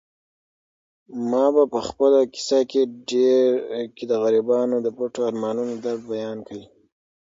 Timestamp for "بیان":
6.13-6.37